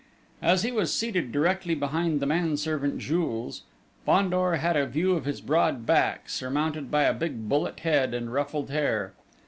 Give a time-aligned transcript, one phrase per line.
[0.41, 3.61] As he was seated directly behind the manservant, Jules,
[4.03, 8.33] Fandor had a view of his broad back, surmounted by a big bullet head and
[8.33, 9.13] ruffled hair.